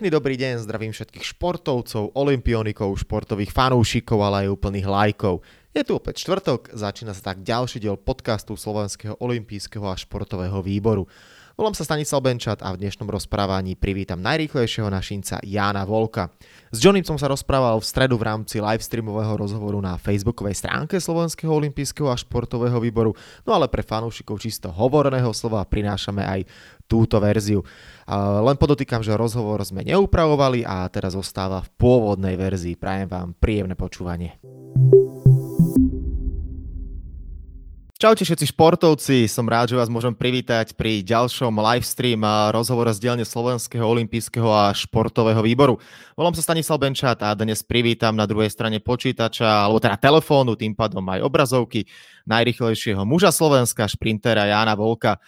[0.00, 5.44] Pekný dobrý deň, zdravím všetkých športovcov, olimpionikov, športových fanúšikov, ale aj úplných lajkov.
[5.76, 11.04] Je tu opäť štvrtok, začína sa tak ďalší diel podcastu Slovenského olympijského a športového výboru.
[11.58, 16.30] Volám sa Stanislav Benčat a v dnešnom rozprávaní privítam najrýchlejšieho našinca Jána Volka.
[16.70, 21.50] S Johnym som sa rozprával v stredu v rámci livestreamového rozhovoru na facebookovej stránke Slovenského
[21.50, 26.40] olympijského a športového výboru, no ale pre fanúšikov čisto hovorného slova prinášame aj
[26.86, 27.66] túto verziu.
[28.10, 32.78] Len podotýkam, že rozhovor sme neupravovali a teraz zostáva v pôvodnej verzii.
[32.78, 34.38] Prajem vám príjemné počúvanie.
[38.00, 43.04] Čaute všetci športovci, som rád, že vás môžem privítať pri ďalšom livestream a rozhovor z
[43.04, 45.76] dielne Slovenského olympijského a športového výboru.
[46.16, 50.72] Volám sa Stanislav Benčat a dnes privítam na druhej strane počítača, alebo teda telefónu, tým
[50.72, 51.84] pádom aj obrazovky
[52.24, 55.20] najrychlejšieho muža Slovenska, šprintera Jána Volka.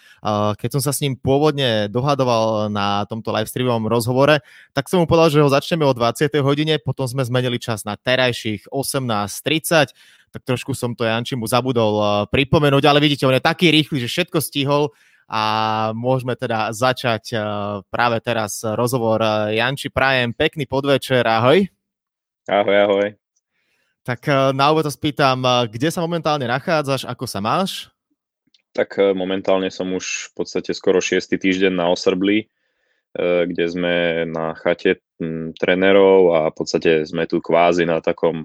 [0.57, 4.41] Keď som sa s ním pôvodne dohadoval na tomto livestreamovom rozhovore,
[4.73, 6.41] tak som mu povedal, že ho začneme o 20.
[6.41, 12.09] hodine, potom sme zmenili čas na terajších 18.30 tak trošku som to Jančimu zabudol uh,
[12.33, 14.89] pripomenúť, ale vidíte, on je taký rýchly, že všetko stihol
[15.29, 15.43] a
[15.93, 17.43] môžeme teda začať uh,
[17.93, 19.21] práve teraz rozhovor.
[19.21, 21.69] Uh, Janči, prajem pekný podvečer, ahoj.
[22.49, 23.09] Ahoj, ahoj.
[24.03, 24.27] Tak
[24.59, 27.87] na úvod to spýtam, kde sa momentálne nachádzaš, ako sa máš?
[28.75, 31.39] Tak momentálne som už v podstate skoro 6.
[31.39, 32.51] týždeň na Osrbli,
[33.15, 34.99] kde sme na chate
[35.55, 38.43] trénerov a v podstate sme tu kvázi na takom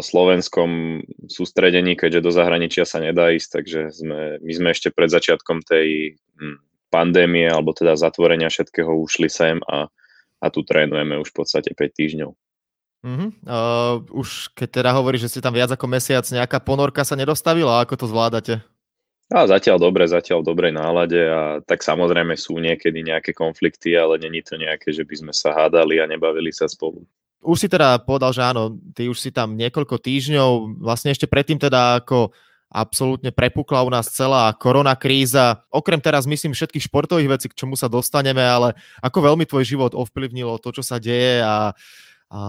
[0.00, 5.64] slovenskom sústredení, keďže do zahraničia sa nedá ísť, takže sme, my sme ešte pred začiatkom
[5.64, 6.58] tej hm,
[6.90, 9.86] pandémie alebo teda zatvorenia všetkého ušli sem a,
[10.42, 12.30] a tu trénujeme už v podstate 5 týždňov.
[13.00, 13.32] Uh-huh.
[13.48, 17.80] Uh, už keď teda hovoríš, že ste tam viac ako mesiac, nejaká ponorka sa nedostavila,
[17.80, 18.54] ako to zvládate?
[19.30, 24.18] A zatiaľ dobre, zatiaľ v dobrej nálade a tak samozrejme sú niekedy nejaké konflikty, ale
[24.18, 27.06] není to nejaké, že by sme sa hádali a nebavili sa spolu.
[27.40, 31.56] Už si teda povedal, že áno, ty už si tam niekoľko týždňov, vlastne ešte predtým
[31.56, 32.36] teda ako
[32.70, 35.66] absolútne prepukla u nás celá korona kríza.
[35.74, 39.92] Okrem teraz myslím všetkých športových vecí, k čomu sa dostaneme, ale ako veľmi tvoj život
[39.96, 41.74] ovplyvnilo to, čo sa deje a,
[42.30, 42.40] a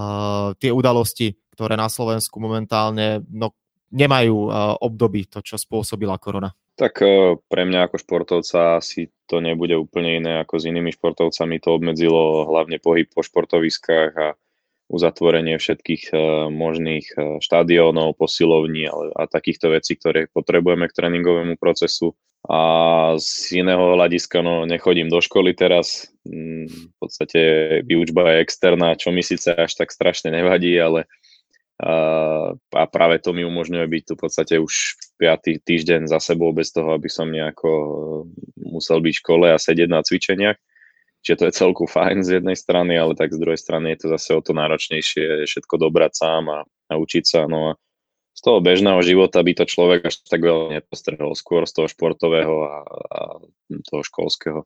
[0.62, 3.58] tie udalosti, ktoré na Slovensku momentálne no,
[3.90, 6.54] nemajú obdoby to, čo spôsobila korona.
[6.80, 11.60] Tak e, pre mňa ako športovca asi to nebude úplne iné ako s inými športovcami.
[11.62, 14.28] To obmedzilo hlavne pohyb po športoviskách a
[14.92, 16.20] uzatvorenie všetkých uh,
[16.52, 22.12] možných uh, štadiónov, posilovní a takýchto vecí, ktoré potrebujeme k tréningovému procesu.
[22.42, 22.60] A
[23.22, 27.42] z iného hľadiska, no nechodím do školy teraz, mm, v podstate
[27.86, 31.06] výučba je externá, čo mi síce až tak strašne nevadí, ale
[31.82, 31.94] a,
[32.54, 34.74] a práve to mi umožňuje byť tu v podstate už
[35.18, 37.70] piatý týždeň za sebou bez toho, aby som nejako
[38.62, 40.58] musel byť v škole a sedieť na cvičeniach.
[41.22, 44.08] Čiže to je celku fajn z jednej strany, ale tak z druhej strany je to
[44.18, 47.46] zase o to náročnejšie všetko dobrať sám a, a učiť sa.
[47.46, 47.82] No a
[48.34, 52.56] z toho bežného života by to človek až tak veľmi nepostrehol, skôr z toho športového
[52.66, 52.76] a,
[53.14, 53.20] a
[53.86, 54.60] toho školského.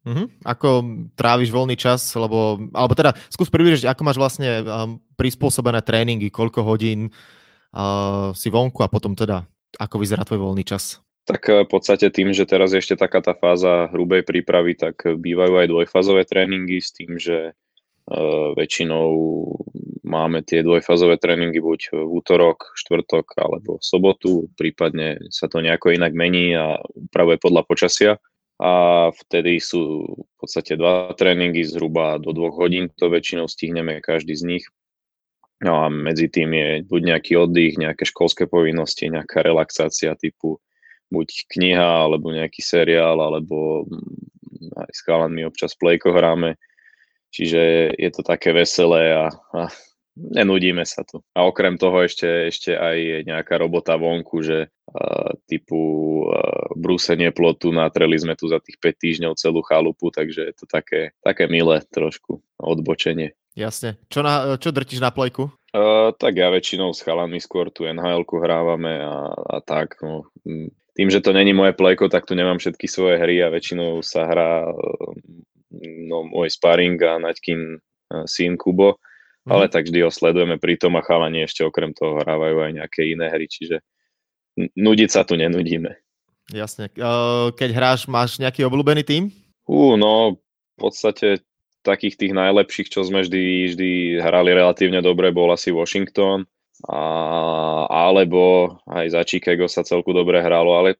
[0.00, 0.48] Mm-hmm.
[0.48, 0.68] Ako
[1.12, 6.64] tráviš voľný čas, lebo, alebo teda skús približiť, ako máš vlastne um, prispôsobené tréningy, koľko
[6.64, 9.44] hodín uh, si vonku a potom teda,
[9.76, 11.04] ako vyzerá tvoj voľný čas?
[11.28, 15.04] Tak eh, v podstate tým, že teraz je ešte taká tá fáza hrubej prípravy, tak
[15.04, 19.08] bývajú aj dvojfázové tréningy s tým, že uh, väčšinou
[20.10, 25.94] máme tie dvojfázové tréningy buď v útorok, štvrtok alebo v sobotu, prípadne sa to nejako
[25.94, 28.12] inak mení a upravuje podľa počasia.
[28.60, 34.36] A vtedy sú v podstate dva tréningy zhruba do dvoch hodín, to väčšinou stihneme každý
[34.36, 34.64] z nich.
[35.64, 40.60] No a medzi tým je buď nejaký oddych, nejaké školské povinnosti, nejaká relaxácia typu
[41.10, 46.56] buď kniha, alebo nejaký seriál, alebo mm, aj s chalanmi občas plejko hráme.
[47.30, 49.70] Čiže je to také veselé a, a
[50.18, 51.22] nenudíme sa tu.
[51.34, 55.78] A okrem toho ešte, ešte aj nejaká robota vonku, že a, typu
[56.30, 60.66] a, brúsenie plotu, natreli sme tu za tých 5 týždňov celú chalupu, takže je to
[60.66, 63.34] také, také milé trošku odbočenie.
[63.58, 63.98] Jasne.
[64.06, 65.50] Čo, na, čo drtíš na plejku?
[65.70, 70.02] Uh, tak ja väčšinou s chalami skôr tú nhl hrávame a, a tak.
[70.02, 70.26] No
[71.00, 74.28] tým, že to není moje plejko, tak tu nemám všetky svoje hry a väčšinou sa
[74.28, 74.68] hrá
[75.80, 77.80] no, môj sparring a Naďkin
[78.28, 79.00] syn Kubo,
[79.48, 79.48] mm.
[79.48, 83.16] ale tak vždy ho sledujeme pri tom a chalani ešte okrem toho hrávajú aj nejaké
[83.16, 83.80] iné hry, čiže
[84.60, 85.96] nudiť sa tu nenudíme.
[86.52, 86.92] Jasne.
[87.56, 89.32] Keď hráš, máš nejaký obľúbený tým?
[89.64, 91.40] Ú, no v podstate
[91.80, 96.44] takých tých najlepších, čo sme vždy, vždy hrali relatívne dobre, bol asi Washington
[96.88, 97.02] a,
[97.88, 100.96] alebo aj za Chicago sa celku dobre hralo, ale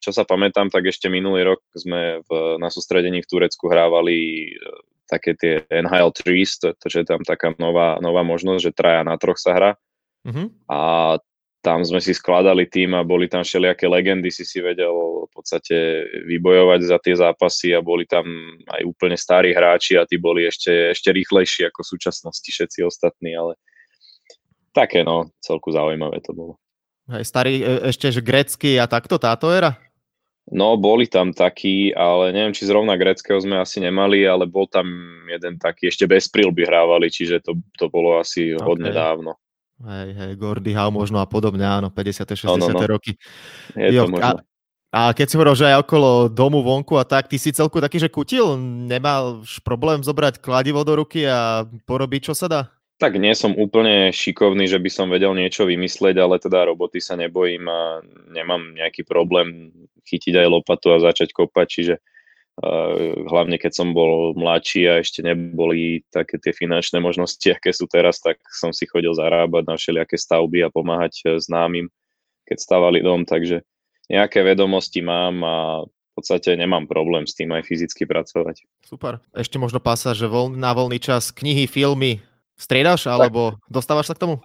[0.00, 4.16] čo sa pamätám, tak ešte minulý rok sme v, na sústredení v Turecku hrávali
[4.48, 4.64] e,
[5.04, 9.02] také tie NHL Trees, to, to, že je tam taká nová, nová možnosť, že traja
[9.04, 9.72] na troch sa hrá.
[10.24, 10.46] Mm-hmm.
[10.72, 10.80] A
[11.58, 14.94] tam sme si skladali tým a boli tam všelijaké legendy, si si vedel
[15.26, 18.24] v podstate vybojovať za tie zápasy a boli tam
[18.70, 23.34] aj úplne starí hráči a tí boli ešte, ešte rýchlejší ako v súčasnosti všetci ostatní,
[23.34, 23.58] ale
[24.72, 26.54] také no, celku zaujímavé to bolo.
[27.08, 29.80] Hej, starý e, ešte, že grecký a takto táto era?
[30.48, 34.88] No, boli tam takí, ale neviem, či zrovna greckého sme asi nemali, ale bol tam
[35.28, 38.64] jeden taký, ešte bez prílby hrávali, čiže to, to bolo asi okay.
[38.64, 39.36] hodne dávno.
[39.78, 42.24] Hej, hej, Gordy Howe možno a podobne, áno, 50.
[42.34, 42.48] 60.
[42.48, 42.80] No, no, no.
[42.88, 43.14] roky.
[43.76, 44.24] Je jo, to možno.
[44.24, 44.30] A,
[44.88, 48.00] a keď si hovoril, že aj okolo domu, vonku a tak, ty si celku taký,
[48.00, 48.56] že kutil?
[48.58, 52.60] Nemal problém zobrať kladivo do ruky a porobiť, čo sa dá?
[52.98, 57.14] Tak nie som úplne šikovný, že by som vedel niečo vymyslieť, ale teda roboty sa
[57.14, 58.02] nebojím a
[58.34, 59.70] nemám nejaký problém
[60.02, 61.94] chytiť aj lopatu a začať kopať, čiže
[63.30, 68.18] hlavne keď som bol mladší a ešte neboli také tie finančné možnosti, aké sú teraz,
[68.18, 71.86] tak som si chodil zarábať na všelijaké stavby a pomáhať e, známym,
[72.48, 73.62] keď stavali dom, takže
[74.10, 75.56] nejaké vedomosti mám a
[75.86, 78.66] v podstate nemám problém s tým aj fyzicky pracovať.
[78.82, 79.22] Super.
[79.30, 82.18] Ešte možno pása, že voľ, na voľný čas knihy, filmy
[82.58, 83.58] striedaš, alebo tak.
[83.70, 84.36] dostávaš sa k tomu?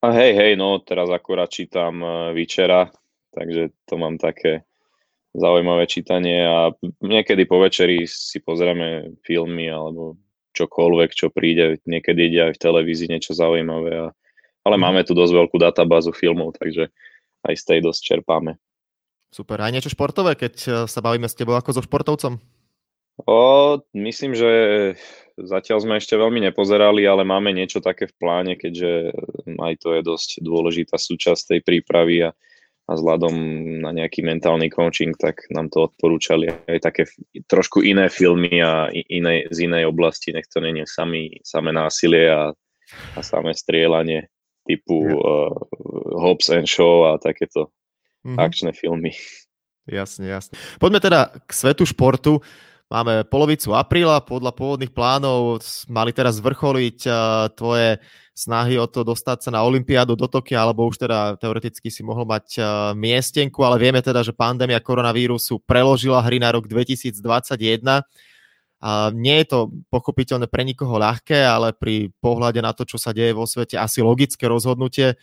[0.00, 2.88] A hej, hej, no teraz akurát čítam e, Vyčera,
[3.32, 4.64] takže to mám také
[5.36, 6.72] zaujímavé čítanie a
[7.04, 10.16] niekedy po večeri si pozrieme filmy alebo
[10.56, 11.76] čokoľvek, čo príde.
[11.84, 13.92] Niekedy ide aj v televízii niečo zaujímavé.
[14.00, 14.06] A,
[14.64, 14.82] ale mhm.
[14.82, 16.88] máme tu dosť veľkú databázu filmov, takže
[17.44, 18.56] aj z tej dosť čerpáme.
[19.30, 19.60] Super.
[19.60, 22.40] Aj niečo športové, keď eh, sa bavíme s tebou ako so športovcom?
[23.24, 24.50] O, myslím, že
[25.36, 29.12] zatiaľ sme ešte veľmi nepozerali, ale máme niečo také v pláne, keďže
[29.56, 32.30] aj to je dosť dôležitá súčasť tej prípravy a
[32.86, 33.34] a vzhľadom
[33.82, 37.02] na nejaký mentálny coaching, tak nám to odporúčali aj také
[37.50, 42.54] trošku iné filmy a iné, z inej oblasti, nech to je sami, samé násilie a,
[43.18, 44.30] a samé strieľanie
[44.62, 45.50] typu uh,
[46.14, 47.74] Hobbs and Show a takéto
[48.22, 48.38] mm-hmm.
[48.38, 49.18] akčné filmy.
[49.90, 50.54] Jasne, jasne.
[50.78, 52.38] Poďme teda k svetu športu.
[52.86, 55.58] Máme polovicu apríla, podľa pôvodných plánov
[55.90, 57.02] mali teraz vrcholiť
[57.58, 57.98] tvoje
[58.30, 62.30] snahy o to dostať sa na Olympiádu do Tokia, alebo už teda teoreticky si mohol
[62.30, 62.62] mať
[62.94, 68.06] miestenku, ale vieme teda, že pandémia koronavírusu preložila hry na rok 2021.
[68.76, 69.58] A nie je to
[69.90, 73.98] pochopiteľne pre nikoho ľahké, ale pri pohľade na to, čo sa deje vo svete, asi
[73.98, 75.18] logické rozhodnutie.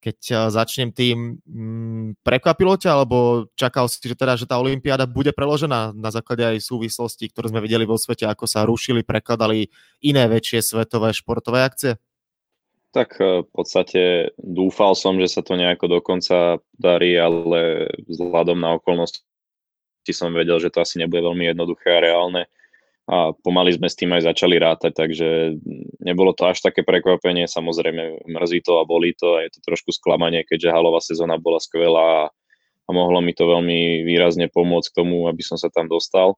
[0.00, 5.08] Keď uh, začnem tým, mm, prekvapilo ťa, alebo čakal si, že teda, že tá Olympiáda
[5.08, 9.72] bude preložená na základe aj súvislostí, ktoré sme videli vo svete, ako sa rušili, prekladali
[10.04, 11.98] iné väčšie svetové športové akcie?
[12.96, 18.80] Tak e, v podstate dúfal som, že sa to nejako dokonca darí, ale vzhľadom na
[18.80, 19.20] okolnosti
[20.14, 22.48] som vedel, že to asi nebude veľmi jednoduché a reálne.
[23.06, 25.54] A pomaly sme s tým aj začali rátať, takže
[26.02, 27.46] nebolo to až také prekvapenie.
[27.46, 31.62] Samozrejme, mrzí to a bolí to a je to trošku sklamanie, keďže halová sezóna bola
[31.62, 32.34] skvelá a,
[32.86, 36.34] a mohlo mi to veľmi výrazne pomôcť k tomu, aby som sa tam dostal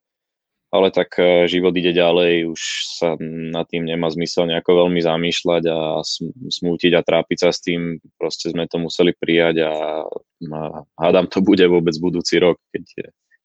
[0.69, 2.61] ale tak e, život ide ďalej, už
[3.01, 3.17] sa
[3.53, 6.05] nad tým nemá zmysel nejako veľmi zamýšľať a
[6.53, 10.05] smútiť a trápiť sa s tým, proste sme to museli prijať a,
[10.45, 10.61] a
[11.01, 12.85] hádam to bude vôbec budúci rok, keď,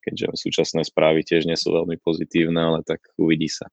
[0.04, 3.72] keďže súčasné správy tiež nie sú veľmi pozitívne, ale tak uvidí sa.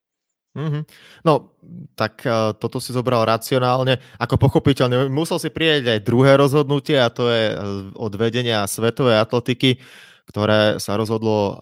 [0.51, 0.83] Mm-hmm.
[1.23, 1.55] No,
[1.95, 4.03] tak uh, toto si zobral racionálne.
[4.19, 7.55] Ako pochopiteľne, musel si prijať aj druhé rozhodnutie a to je uh,
[7.95, 9.79] od vedenia svetovej atletiky
[10.31, 11.59] ktoré sa rozhodlo,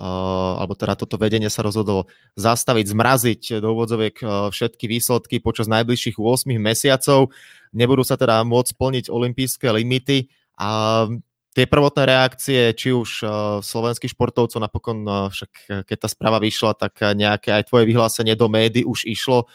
[0.62, 2.06] alebo teda toto vedenie sa rozhodlo
[2.38, 4.22] zastaviť, zmraziť do úvodzoviek
[4.54, 7.34] všetky výsledky počas najbližších 8 mesiacov.
[7.74, 11.08] Nebudú sa teda môcť splniť olympijské limity a
[11.56, 13.26] tie prvotné reakcie, či už
[13.66, 18.86] slovenských športovcov, napokon však keď tá správa vyšla, tak nejaké aj tvoje vyhlásenie do médií
[18.86, 19.50] už išlo,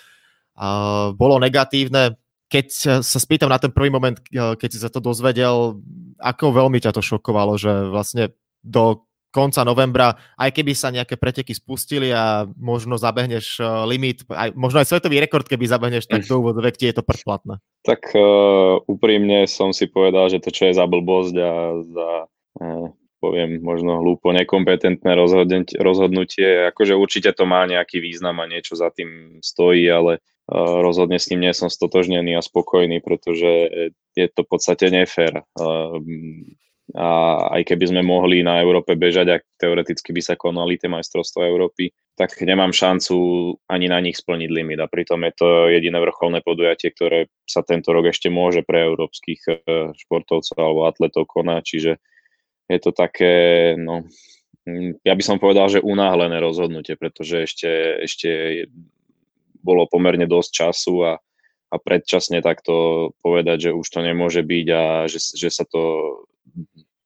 [1.14, 2.18] bolo negatívne.
[2.50, 2.66] Keď
[3.02, 5.80] sa spýtam na ten prvý moment, keď si sa to dozvedel,
[6.22, 8.30] ako veľmi ťa to šokovalo, že vlastne
[8.62, 14.54] do konca novembra, aj keby sa nejaké preteky spustili a možno zabehneš e, limit, aj,
[14.54, 17.58] možno aj svetový rekord, keby zabehneš, tak do úvodovek ti je to predplatné.
[17.82, 22.10] Tak uh, úprimne som si povedal, že to čo je za blbosť a za,
[22.62, 22.86] uh,
[23.18, 25.10] poviem, možno hlúpo, nekompetentné
[25.76, 31.18] rozhodnutie, akože určite to má nejaký význam a niečo za tým stojí, ale uh, rozhodne
[31.20, 33.50] s ním nie som stotožnený a spokojný, pretože
[34.14, 35.42] je to v podstate nefér.
[35.58, 36.00] Uh,
[36.92, 41.48] a aj keby sme mohli na Európe bežať, ak teoreticky by sa konali tie majstrovstvá
[41.48, 43.16] Európy, tak nemám šancu
[43.72, 44.78] ani na nich splniť limit.
[44.84, 49.40] A pritom je to jediné vrcholné podujatie, ktoré sa tento rok ešte môže pre európskych
[49.48, 49.52] e,
[49.96, 51.92] športovcov alebo atletov konať, čiže
[52.68, 53.32] je to také,
[53.80, 54.04] no,
[55.04, 57.70] ja by som povedal, že unáhlené rozhodnutie, pretože ešte,
[58.04, 58.28] ešte
[59.60, 61.12] bolo pomerne dosť času a,
[61.72, 65.82] a predčasne takto povedať, že už to nemôže byť a že, že sa to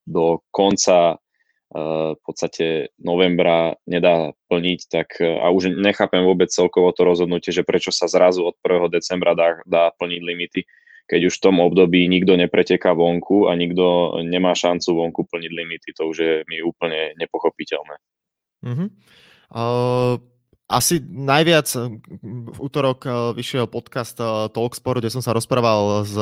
[0.08, 1.20] do konca
[1.68, 7.92] v podstate novembra nedá plniť, tak a už nechápem vôbec celkovo to rozhodnutie, že prečo
[7.92, 8.88] sa zrazu od 1.
[8.88, 10.64] decembra dá, dá plniť limity,
[11.04, 15.88] keď už v tom období nikto nepreteká vonku a nikto nemá šancu vonku plniť limity.
[16.00, 17.96] To už je mi úplne nepochopiteľné.
[18.64, 18.88] Mm-hmm.
[19.52, 20.16] Uh,
[20.68, 21.64] asi najviac
[22.22, 26.14] v útorok eh, vyšiel podcast eh, Talksport, kde som sa rozprával s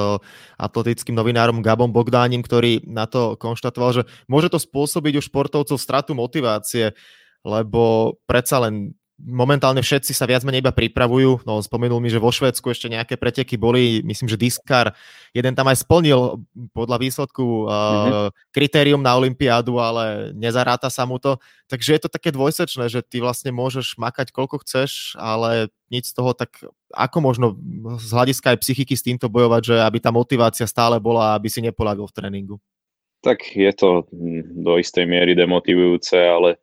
[0.56, 6.14] atletickým novinárom Gabom Bogdánim, ktorý na to konštatoval, že môže to spôsobiť u športovcov stratu
[6.14, 6.94] motivácie,
[7.42, 11.48] lebo predsa len momentálne všetci sa viac menej iba pripravujú.
[11.48, 14.92] No, spomenul mi, že vo Švédsku ešte nejaké preteky boli, myslím, že Diskar,
[15.32, 16.44] jeden tam aj splnil
[16.76, 18.52] podľa výsledku mm-hmm.
[18.52, 21.40] kritérium na Olympiádu, ale nezaráta sa mu to.
[21.66, 26.14] Takže je to také dvojsečné, že ty vlastne môžeš makať koľko chceš, ale nič z
[26.14, 26.60] toho, tak
[26.92, 27.46] ako možno
[27.96, 31.64] z hľadiska aj psychiky s týmto bojovať, že aby tá motivácia stále bola, aby si
[31.64, 32.56] nepolavil v tréningu?
[33.24, 34.06] Tak je to
[34.54, 36.62] do istej miery demotivujúce, ale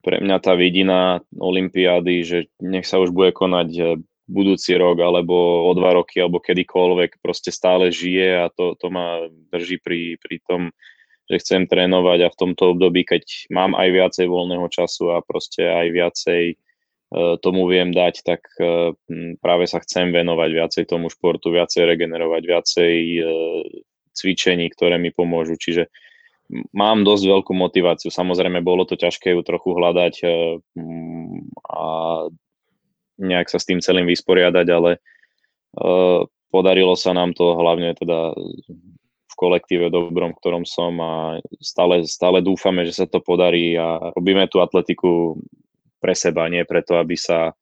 [0.00, 3.86] pre mňa tá vidina Olympiády, že nech sa už bude konať eh,
[4.30, 9.26] budúci rok alebo o dva roky alebo kedykoľvek proste stále žije a to, to ma
[9.50, 10.70] drží pri, pri tom,
[11.26, 15.66] že chcem trénovať a v tomto období, keď mám aj viacej voľného času a proste
[15.66, 18.94] aj viacej uh, tomu viem dať, tak uh,
[19.42, 22.94] práve sa chcem venovať viacej tomu športu, viacej regenerovať, viacej
[24.14, 25.58] cvičení, ktoré mi pomôžu.
[25.58, 25.90] Čiže
[26.74, 28.10] mám dosť veľkú motiváciu.
[28.10, 30.26] Samozrejme, bolo to ťažké ju trochu hľadať e,
[31.70, 31.82] a
[33.20, 35.00] nejak sa s tým celým vysporiadať, ale e,
[36.50, 38.34] podarilo sa nám to hlavne teda
[39.30, 41.12] v kolektíve dobrom, ktorom som a
[41.62, 45.38] stále, stále dúfame, že sa to podarí a robíme tú atletiku
[46.02, 47.54] pre seba, nie preto, aby sa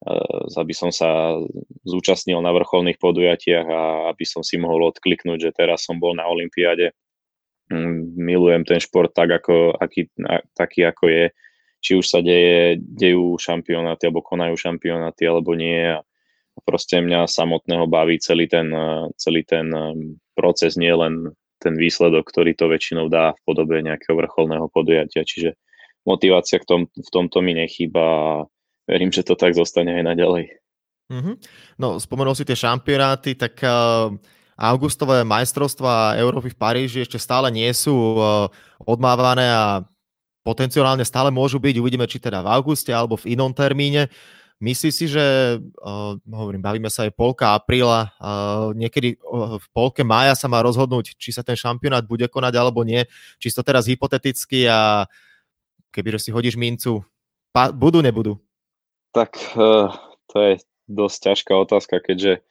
[0.00, 0.14] e,
[0.56, 1.36] aby som sa
[1.84, 3.82] zúčastnil na vrcholných podujatiach a
[4.16, 7.09] aby som si mohol odkliknúť, že teraz som bol na Olympiáde Mm,
[8.18, 10.10] milujem ten šport tak, ako, aký,
[10.58, 11.24] taký, ako je.
[11.80, 15.96] Či už sa deje, dejú šampionáty, alebo konajú šampionáty, alebo nie.
[15.96, 18.68] A proste mňa samotného baví celý ten,
[19.16, 24.12] celý ten um, proces, nie len ten výsledok, ktorý to väčšinou dá v podobe nejakého
[24.12, 25.24] vrcholného podujatia.
[25.24, 25.56] Čiže
[26.04, 28.28] motivácia k tom, v tomto mi nechýba a
[28.84, 30.44] verím, že to tak zostane aj naďalej.
[31.10, 31.34] Mm-hmm.
[31.80, 34.12] No, spomenul si tie šampionáty, tak uh
[34.60, 38.24] augustové majstrovstvá Európy v Paríži ešte stále nie sú eh,
[38.84, 39.64] odmávané a
[40.44, 41.80] potenciálne stále môžu byť.
[41.80, 44.12] Uvidíme, či teda v auguste alebo v inom termíne.
[44.60, 50.04] Myslíš si, že, uh, hovorím, bavíme sa aj polka apríla, uh, niekedy uh, v polke
[50.04, 53.08] mája sa má rozhodnúť, či sa ten šampionát bude konať alebo nie.
[53.40, 55.08] Čisto teraz hypoteticky a
[55.96, 57.00] keby si hodíš mincu,
[57.56, 58.36] pa, budú, nebudú?
[59.16, 59.96] Tak uh,
[60.28, 60.52] to je
[60.92, 62.44] dosť ťažká otázka, keďže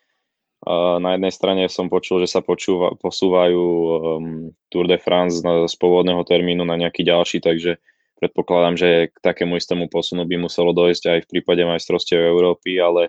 [0.99, 6.19] na jednej strane som počul, že sa počúva, posúvajú um, Tour de France z pôvodného
[6.27, 7.79] termínu na nejaký ďalší, takže
[8.19, 13.07] predpokladám, že k takému istému posunu by muselo dojsť aj v prípade majstrovstiev Európy, ale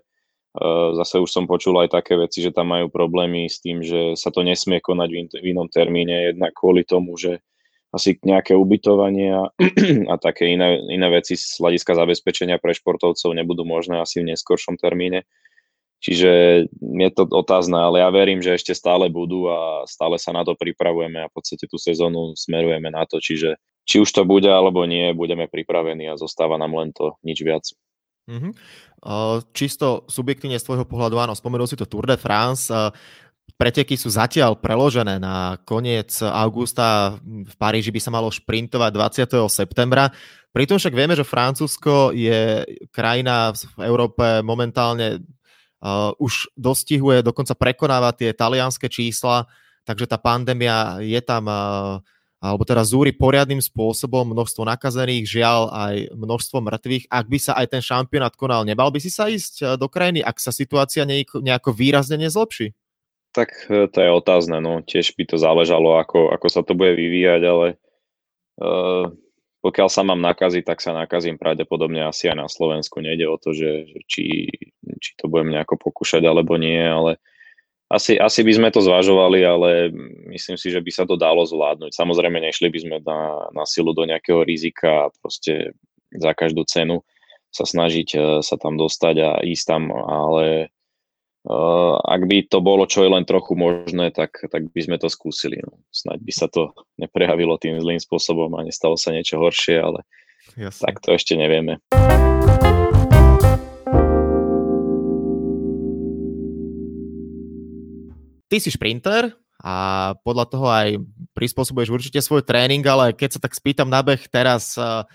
[0.62, 4.14] uh, zase už som počul aj také veci, že tam majú problémy s tým, že
[4.14, 7.42] sa to nesmie konať v, in, v inom termíne, jednak kvôli tomu, že
[7.90, 9.50] asi nejaké ubytovanie a,
[10.12, 14.78] a také iné, iné veci z hľadiska zabezpečenia pre športovcov nebudú možné asi v neskoršom
[14.78, 15.26] termíne.
[16.00, 16.30] Čiže
[16.80, 20.56] je to otázne, ale ja verím, že ešte stále budú a stále sa na to
[20.56, 24.88] pripravujeme a v podstate tú sezónu smerujeme na to, čiže či už to bude alebo
[24.88, 27.68] nie, budeme pripravení a zostáva nám len to, nič viac.
[28.32, 28.52] Mm-hmm.
[29.52, 32.72] Čisto subjektívne z tvojho pohľadu, áno, spomenul si to Tour de France,
[33.60, 37.20] preteky sú zatiaľ preložené na koniec augusta.
[37.20, 38.88] V Paríži by sa malo šprintovať
[39.28, 39.52] 20.
[39.52, 40.08] septembra.
[40.48, 45.20] Pritom však vieme, že Francúzsko je krajina v Európe momentálne
[45.80, 49.48] uh, už dostihuje, dokonca prekonáva tie talianské čísla,
[49.84, 51.98] takže tá pandémia je tam, uh,
[52.40, 57.04] alebo teda zúri poriadnym spôsobom, množstvo nakazených, žiaľ aj množstvo mŕtvych.
[57.12, 60.24] Ak by sa aj ten šampionát konal, nebal by si sa ísť uh, do krajiny,
[60.24, 62.72] ak sa situácia nejako, výrazne nezlepší?
[63.30, 67.42] Tak to je otázne, no tiež by to záležalo, ako, ako sa to bude vyvíjať,
[67.46, 67.66] ale
[68.58, 69.06] uh,
[69.60, 73.04] pokiaľ sa mám nakaziť, tak sa nakazím pravdepodobne asi aj na Slovensku.
[73.04, 74.48] Nejde o to, že, či,
[75.00, 77.20] či to budem nejako pokúšať alebo nie, ale
[77.92, 79.90] asi, asi by sme to zvažovali, ale
[80.30, 81.92] myslím si, že by sa to dalo zvládnuť.
[81.92, 85.74] Samozrejme, nešli by sme na, na silu do nejakého rizika a proste
[86.14, 87.02] za každú cenu
[87.50, 90.70] sa snažiť eh, sa tam dostať a ísť tam, ale
[91.40, 95.08] Eh, ak by to bolo čo je len trochu možné, tak, tak by sme to
[95.08, 95.56] skúsili.
[95.64, 95.80] No.
[95.88, 100.04] Snaď by sa to neprejavilo tým zlým spôsobom a nestalo sa niečo horšie, ale
[100.60, 100.84] Jasne.
[100.84, 101.80] tak to ešte nevieme.
[108.50, 109.32] Ty si šprinter
[109.64, 111.00] a podľa toho aj
[111.32, 115.08] prispôsobuješ určite svoj tréning, ale keď sa tak spýtam na beh teraz, eh,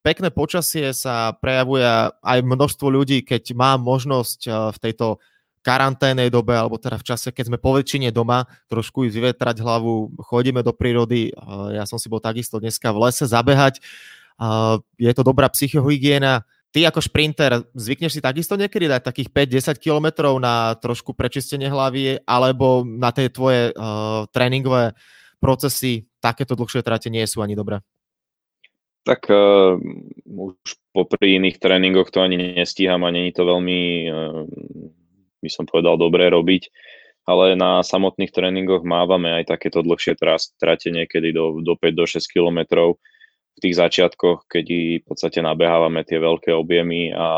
[0.00, 1.84] pekné počasie sa prejavuje
[2.24, 5.20] aj množstvo ľudí, keď má možnosť eh, v tejto
[5.66, 10.14] karanténnej dobe, alebo teda v čase, keď sme po väčšine doma, trošku ísť vyvetrať hlavu,
[10.22, 11.34] chodíme do prírody,
[11.74, 13.82] ja som si bol takisto dneska v lese zabehať,
[14.94, 16.46] je to dobrá psychohygiena,
[16.76, 22.20] ty ako šprinter zvykneš si takisto niekedy dať takých 5-10 kilometrov na trošku prečistenie hlavy,
[22.28, 24.92] alebo na tie tvoje uh, tréningové
[25.40, 27.80] procesy takéto dlhšie trate nie sú ani dobré?
[29.08, 29.80] Tak uh,
[30.28, 30.58] už
[30.92, 33.80] popri iných tréningoch to ani nestíham a není to veľmi
[34.12, 34.44] uh,
[35.46, 36.68] by som povedal, dobré robiť.
[37.26, 40.14] Ale na samotných tréningoch mávame aj takéto dlhšie
[40.58, 42.98] trate niekedy do, do 5 do 6 kilometrov
[43.56, 44.66] v tých začiatkoch, keď
[45.00, 47.28] v podstate nabehávame tie veľké objemy a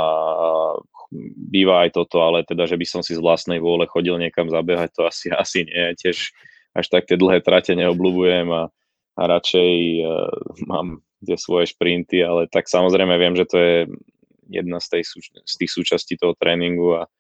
[1.49, 4.93] býva aj toto, ale teda, že by som si z vlastnej vôle chodil niekam zabehať,
[4.93, 5.97] to asi, asi nie.
[5.97, 6.37] Tiež
[6.77, 8.69] až tak tie dlhé trate neobľúbujem a,
[9.17, 9.73] a radšej
[10.05, 10.29] uh,
[10.69, 13.77] mám tie svoje šprinty, ale tak samozrejme viem, že to je
[14.53, 15.03] jedna z, tej,
[15.45, 17.11] z tých súčastí toho tréningu a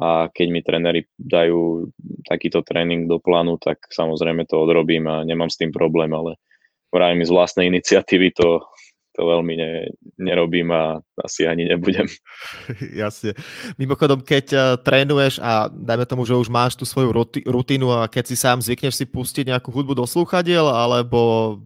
[0.00, 1.92] a keď mi tréneri dajú
[2.24, 6.40] takýto tréning do plánu, tak samozrejme to odrobím a nemám s tým problém, ale
[6.88, 8.64] vravím z vlastnej iniciatívy to,
[9.12, 12.08] to veľmi ne, nerobím a asi ani nebudem.
[13.04, 13.36] Jasne.
[13.76, 17.12] Mimochodom, keď uh, trénuješ a dajme tomu, že už máš tú svoju
[17.44, 21.60] rutinu a keď si sám zvykneš si pustiť nejakú hudbu do slúchadiel, alebo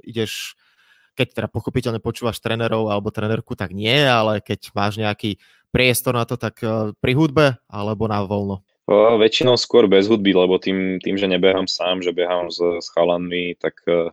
[0.00, 0.56] ideš
[1.14, 5.38] keď teda pochopiteľne počúvaš trénerov alebo trénerku, tak nie, ale keď máš nejaký
[5.74, 8.62] priestor na to, tak eh, pri hudbe alebo na voľno?
[8.84, 12.92] O, väčšinou skôr bez hudby, lebo tým, tým že nebehám sám, že behám s, s
[12.92, 14.12] chalanmi, tak uh,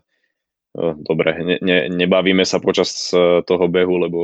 [0.96, 3.12] dobre, ne, ne, nebavíme sa počas
[3.44, 4.20] toho behu, lebo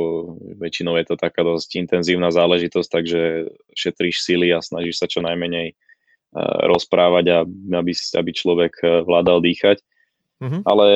[0.56, 3.20] väčšinou je to taká dosť intenzívna záležitosť, takže
[3.76, 5.76] šetríš síly a snažíš sa čo najmenej
[6.64, 7.38] rozprávať, a,
[7.76, 9.84] aby, aby človek vládal dýchať.
[10.38, 10.62] Mm-hmm.
[10.62, 10.86] Ale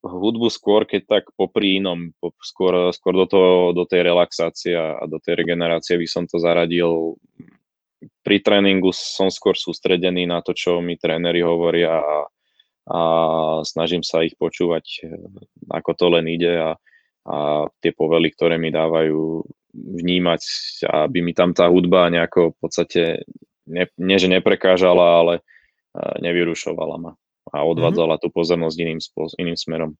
[0.00, 5.20] hudbu skôr, keď tak popri inom, skôr, skôr do, toho, do tej relaxácie a do
[5.20, 7.20] tej regenerácie by som to zaradil.
[8.24, 12.18] Pri tréningu som skôr sústredený na to, čo mi tréneri hovoria a,
[12.88, 13.00] a
[13.68, 15.12] snažím sa ich počúvať,
[15.68, 16.72] ako to len ide a,
[17.28, 17.36] a
[17.84, 19.44] tie povely, ktoré mi dávajú
[19.76, 20.42] vnímať,
[20.88, 23.02] aby mi tam tá hudba nejako v podstate,
[23.68, 25.34] ne, nie že neprekážala, ale
[26.24, 27.12] nevyrušovala ma
[27.54, 28.30] a odvádzala mm-hmm.
[28.30, 29.00] tú pozornosť iným,
[29.38, 29.90] iným smerom.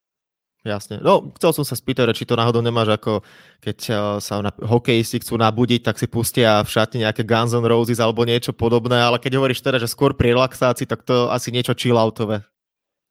[0.67, 0.99] Jasne.
[0.99, 3.23] No, chcel som sa spýtať, či to náhodou nemáš ako
[3.63, 7.63] keď eh, sa na hokejisti chcú nabudiť, tak si pustia v šatni nejaké Guns N'
[7.63, 11.55] Roses alebo niečo podobné, ale keď hovoríš teda, že skôr pri relaxácii, tak to asi
[11.55, 12.43] niečo chilloutové.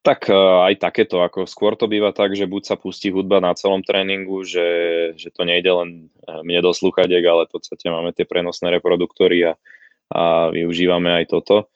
[0.04, 3.56] Tak eh, aj takéto, ako skôr to býva tak, že buď sa pustí hudba na
[3.56, 4.68] celom tréningu, že,
[5.16, 5.90] že to nejde len
[6.28, 9.54] eh, mne do sluchadiek, ale v podstate máme tie prenosné reproduktory a,
[10.12, 11.72] a využívame aj toto.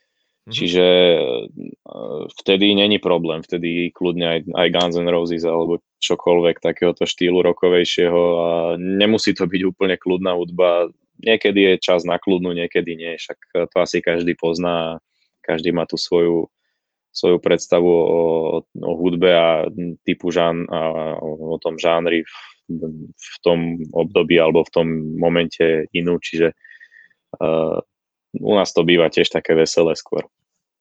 [0.50, 0.58] Mm-hmm.
[0.58, 0.88] Čiže
[1.86, 7.46] uh, vtedy není problém, vtedy kľudne aj, aj Guns N' Roses alebo čokoľvek takéhoto štýlu
[7.46, 8.50] rokovejšieho a
[8.82, 10.90] nemusí to byť úplne kľudná hudba.
[11.22, 14.98] Niekedy je čas na kľudnú, niekedy nie, však to asi každý pozná,
[15.46, 16.50] každý má tú svoju,
[17.14, 18.24] svoju predstavu o,
[18.66, 19.70] o hudbe a
[20.02, 22.34] typu žán, a o tom žánri v,
[23.14, 26.58] v tom období alebo v tom momente inú, čiže
[27.38, 27.78] uh,
[28.34, 30.26] u nás to býva tiež také veselé skôr.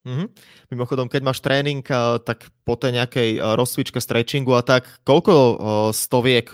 [0.09, 0.29] Mm-hmm.
[0.73, 1.85] Mimochodom, keď máš tréning,
[2.25, 5.61] tak po tej nejakej rozcvičke, stretchingu a tak, koľko
[5.92, 6.49] stoviek,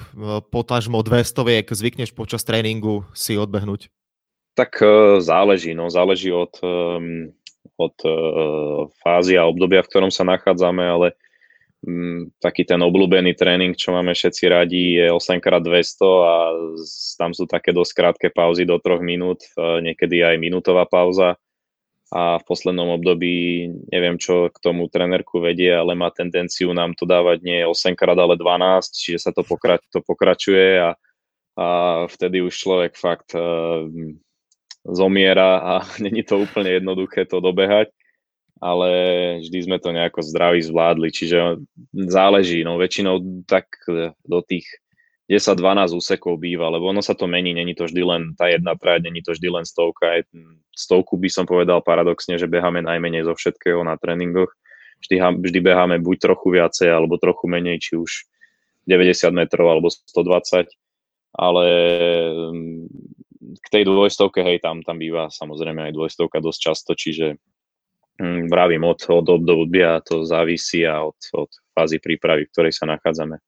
[0.50, 3.94] potažmo dve stoviek zvykneš počas tréningu si odbehnúť?
[4.58, 4.82] Tak
[5.22, 6.50] záleží, no záleží od,
[7.78, 7.96] od
[8.98, 11.08] fázy a obdobia, v ktorom sa nachádzame, ale
[12.40, 16.34] taký ten obľúbený tréning, čo máme všetci radi, je 8x200 a
[17.20, 21.38] tam sú také dosť krátke pauzy do 3 minút, niekedy aj minútová pauza
[22.14, 27.10] a v poslednom období neviem, čo k tomu trenerku vedie, ale má tendenciu nám to
[27.10, 30.94] dávať nie 8 krát, ale 12, čiže sa to, pokra- to pokračuje a,
[31.58, 31.66] a
[32.06, 33.90] vtedy už človek fakt uh,
[34.86, 35.72] zomiera a
[36.04, 37.90] není to úplne jednoduché to dobehať,
[38.62, 38.88] ale
[39.42, 43.66] vždy sme to nejako zdraví zvládli, čiže záleží, no väčšinou tak
[44.22, 44.70] do tých
[45.24, 49.08] 10-12 úsekov býva, lebo ono sa to mení, není to vždy len tá jedna práť,
[49.08, 50.20] není to vždy len stovka.
[50.20, 50.22] Aj
[50.76, 54.52] stovku by som povedal paradoxne, že beháme najmenej zo všetkého na tréningoch.
[55.00, 58.28] Vždy, vždy beháme buď trochu viacej, alebo trochu menej, či už
[58.84, 60.68] 90 metrov alebo 120,
[61.40, 61.66] ale
[62.52, 62.84] mm,
[63.64, 67.40] k tej dvojstovke, hej, tam, tam býva samozrejme aj dvojstovka dosť často, čiže
[68.20, 72.84] hm, vravím, od, od obdobia to závisí a od, od fázy prípravy, v ktorej sa
[72.84, 73.40] nachádzame.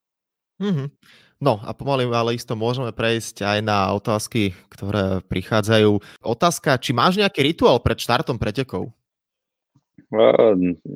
[0.57, 0.89] Mm-hmm.
[1.37, 6.01] No a pomaly, ale isto môžeme prejsť aj na otázky, ktoré prichádzajú.
[6.25, 8.97] Otázka, či máš nejaký rituál pred štartom pretekov?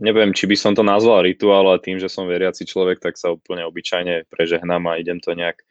[0.01, 3.35] neviem, či by som to nazval rituál, ale tým, že som veriaci človek, tak sa
[3.35, 5.67] úplne obyčajne prežehnám a idem to nejak,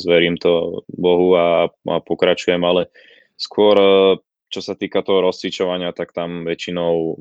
[0.00, 2.88] zverím to Bohu a, a pokračujem, ale
[3.36, 3.76] skôr,
[4.48, 7.20] čo sa týka toho rozcvičovania, tak tam väčšinou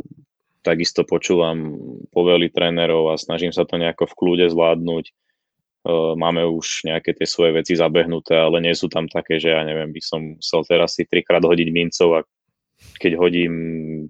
[0.63, 1.75] takisto počúvam
[2.11, 5.05] povely trénerov a snažím sa to nejako v kľude zvládnuť.
[5.87, 9.95] Máme už nejaké tie svoje veci zabehnuté, ale nie sú tam také, že ja neviem,
[9.95, 12.21] by som musel teraz si trikrát hodiť mincov a
[12.99, 13.53] keď hodím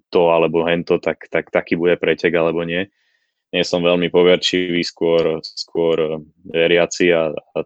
[0.10, 2.90] to alebo hento, tak, tak taký bude pretek alebo nie.
[3.50, 7.60] Nie som veľmi poverčivý, skôr, skôr veriaci a, a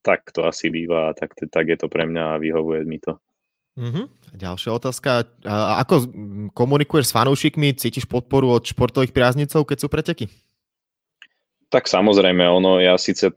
[0.00, 3.20] tak to asi býva a tak, tak je to pre mňa a vyhovuje mi to.
[3.76, 4.36] Mm-hmm.
[4.36, 5.28] Ďalšia otázka.
[5.84, 6.08] Ako
[6.52, 7.76] komunikuješ s fanúšikmi?
[7.76, 10.28] Cítiš podporu od športových priaznicov, keď sú preteky?
[11.70, 13.30] Tak samozrejme, ono, ja síce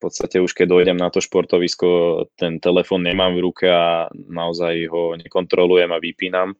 [0.00, 5.14] podstate už keď dojdem na to športovisko, ten telefon nemám v ruke a naozaj ho
[5.20, 6.56] nekontrolujem a vypínam,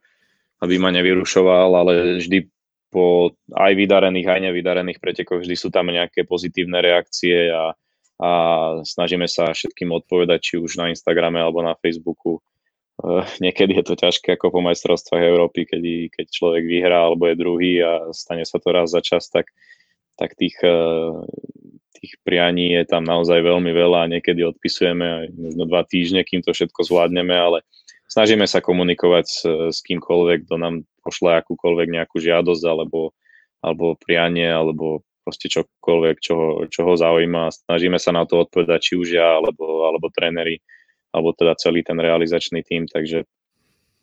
[0.60, 2.46] aby ma nevyrušoval, ale vždy
[2.92, 7.72] po aj vydarených, aj nevydarených pretekoch vždy sú tam nejaké pozitívne reakcie a,
[8.20, 8.30] a
[8.84, 12.44] snažíme sa všetkým odpovedať, či už na Instagrame alebo na Facebooku.
[13.00, 17.40] Uh, niekedy je to ťažké ako po majstrovstvách Európy, keď, keď človek vyhrá alebo je
[17.40, 19.48] druhý a stane sa to raz za čas, tak,
[20.20, 21.24] tak tých uh,
[22.00, 26.40] tých prianí je tam naozaj veľmi veľa a niekedy odpisujeme aj možno dva týždne, kým
[26.40, 27.60] to všetko zvládneme, ale
[28.08, 29.40] snažíme sa komunikovať s,
[29.76, 33.12] s kýmkoľvek, kto nám pošle akúkoľvek nejakú žiadosť alebo,
[33.60, 37.52] alebo prianie, alebo proste čokoľvek, čo ho, čo ho zaujíma.
[37.68, 40.64] Snažíme sa na to odpovedať, či už ja, alebo, alebo tréneri,
[41.12, 43.28] alebo teda celý ten realizačný tím, takže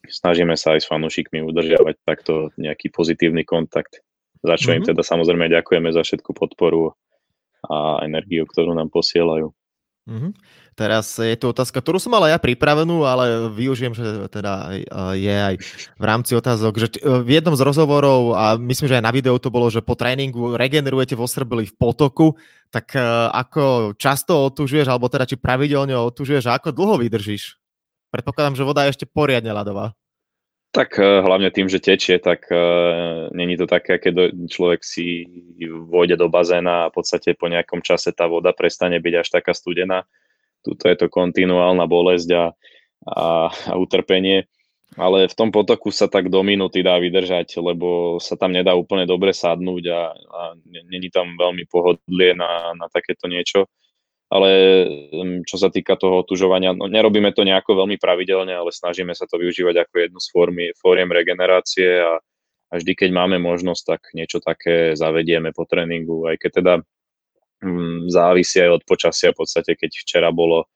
[0.06, 4.06] snažíme sa aj s fanúšikmi udržiavať takto nejaký pozitívny kontakt.
[4.42, 4.84] Za čo mm-hmm.
[4.84, 6.94] im teda samozrejme ďakujeme za všetku podporu
[7.66, 9.50] a energiu, ktorú nám posielajú.
[10.08, 10.32] Mm-hmm.
[10.78, 14.78] Teraz je tu otázka, ktorú som mal aj ja pripravenú, ale využijem, že teda
[15.18, 15.56] je aj
[15.98, 19.50] v rámci otázok, že v jednom z rozhovorov, a myslím, že aj na videu to
[19.50, 22.38] bolo, že po tréningu regenerujete vo Srbili v potoku,
[22.70, 23.02] tak e,
[23.34, 27.58] ako často otužuješ, alebo teda či pravidelne otužuješ a ako dlho vydržíš?
[28.14, 29.98] Predpokladám, že voda je ešte poriadne ľadová.
[30.72, 35.26] Tak eh, hlavne tým, že tečie, tak uh, není to také, keď človek si
[35.64, 39.56] vôjde do bazéna a v podstate po nejakom čase tá voda prestane byť až taká
[39.56, 40.04] studená.
[40.62, 42.46] Tuto je to kontinuálna bolesť a,
[43.08, 44.46] a, a utrpenie.
[44.96, 49.04] Ale v tom potoku sa tak do minúty dá vydržať, lebo sa tam nedá úplne
[49.04, 53.68] dobre sadnúť a, a není tam veľmi pohodlie na, na takéto niečo
[54.28, 54.50] ale
[55.12, 59.24] mm, čo sa týka toho otužovania, no nerobíme to nejako veľmi pravidelne, ale snažíme sa
[59.24, 62.20] to využívať ako jednu z formy, fóriem regenerácie a,
[62.68, 66.74] a vždy, keď máme možnosť, tak niečo také zavedieme po tréningu, aj keď teda
[67.64, 70.68] mm, závisí aj od počasia, v podstate keď včera bolo,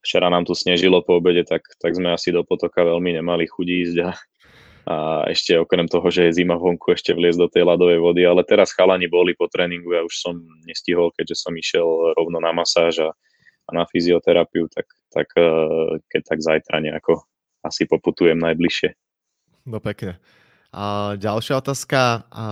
[0.00, 3.84] včera nám tu snežilo po obede, tak, tak sme asi do potoka veľmi nemali chudí
[3.84, 4.16] ísť a,
[4.84, 8.44] a ešte okrem toho, že je zima vonku, ešte vliesť do tej ľadovej vody, ale
[8.44, 10.36] teraz chalani boli po tréningu, ja už som
[10.68, 13.10] nestihol, keďže som išiel rovno na masáž a,
[13.64, 15.48] a na fyzioterapiu, tak, tak e,
[16.04, 17.24] keď tak zajtra nejako
[17.64, 18.92] asi poputujem najbližšie.
[19.64, 20.20] No pekne.
[20.68, 22.28] A ďalšia otázka.
[22.28, 22.44] A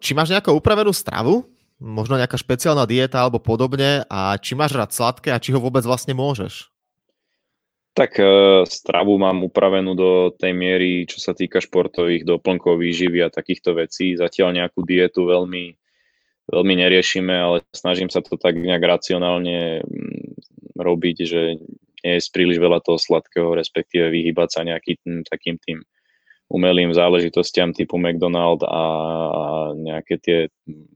[0.00, 1.44] či máš nejakú upravenú stravu?
[1.76, 4.08] Možno nejaká špeciálna dieta alebo podobne?
[4.08, 6.73] A či máš rád sladké a či ho vôbec vlastne môžeš?
[7.94, 8.26] Tak e,
[8.66, 14.18] stravu mám upravenú do tej miery, čo sa týka športových doplnkov výživy a takýchto vecí.
[14.18, 15.78] Zatiaľ nejakú dietu veľmi,
[16.50, 21.62] veľmi neriešime, ale snažím sa to tak nejak racionálne mm, robiť, že
[22.02, 25.86] nie je príliš veľa toho sladkého, respektíve vyhybať sa nejakým takým tým
[26.50, 28.82] umelým záležitostiam typu McDonald a
[29.78, 30.90] nejaké tie mm,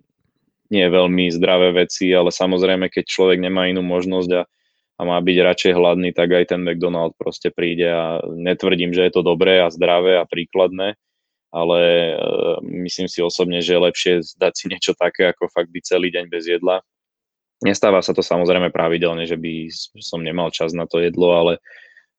[0.75, 4.43] nie veľmi zdravé veci, ale samozrejme, keď človek nemá inú možnosť a
[4.99, 9.13] a má byť radšej hladný, tak aj ten McDonald proste príde a netvrdím, že je
[9.15, 10.99] to dobré a zdravé a príkladné,
[11.55, 11.81] ale
[12.19, 16.11] uh, myslím si osobne, že je lepšie dať si niečo také, ako fakt byť celý
[16.11, 16.83] deň bez jedla.
[17.63, 19.71] Nestáva sa to samozrejme pravidelne, že by
[20.03, 21.53] som nemal čas na to jedlo, ale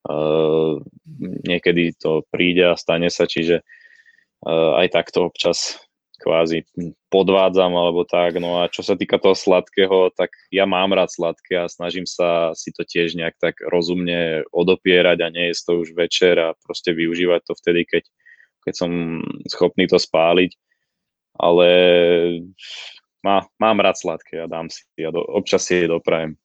[0.07, 0.79] uh,
[1.43, 5.83] niekedy to príde a stane sa, čiže uh, aj takto občas
[6.19, 6.67] kvázi
[7.07, 8.37] podvádzam alebo tak.
[8.37, 12.51] No a čo sa týka toho sladkého, tak ja mám rád sladké a snažím sa
[12.53, 17.41] si to tiež nejak tak rozumne odopierať a nie to už večer a proste využívať
[17.47, 18.03] to vtedy, keď,
[18.67, 18.91] keď som
[19.47, 20.51] schopný to spáliť.
[21.39, 21.69] Ale
[23.23, 26.35] má, mám rád sladké a dám si a do, občas si je doprajem.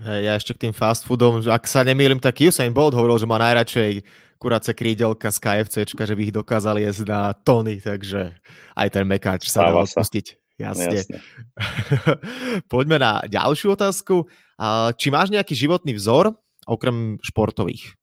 [0.00, 3.28] Hey, ja ešte k tým fast foodom, ak sa nemýlim, tak Usain Bolt hovoril, že
[3.28, 4.00] má najradšej
[4.40, 8.32] kurace krídelka z KFC, že by ich dokázali jesť na tony, takže
[8.72, 10.40] aj ten mekáč sa dá odpustiť.
[10.56, 10.96] Jasne.
[10.96, 11.18] Jasne.
[12.72, 14.26] Poďme na ďalšiu otázku.
[14.96, 17.94] Či máš nejaký životný vzor, okrem športových?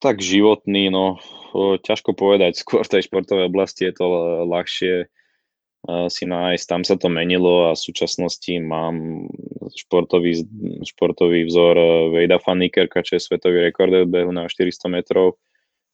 [0.00, 1.20] Tak životný, no
[1.54, 2.58] ťažko povedať.
[2.58, 4.06] Skôr v tej športovej oblasti je to
[4.46, 5.06] ľahšie
[5.84, 6.64] si nájsť.
[6.64, 9.28] Tam sa to menilo a v súčasnosti mám
[9.76, 10.44] športový,
[10.84, 11.76] športový vzor
[12.16, 15.36] Vejda Fanikerka, čo je svetový rekord v behu na 400 metrov.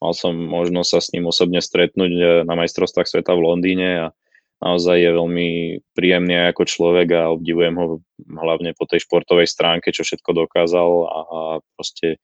[0.00, 4.06] Mal som možnosť sa s ním osobne stretnúť e, na majstrovstvách sveta v Londýne a
[4.64, 5.48] naozaj je veľmi
[5.92, 11.18] príjemný ako človek a obdivujem ho hlavne po tej športovej stránke, čo všetko dokázal a,
[11.20, 11.40] a
[11.76, 12.16] proste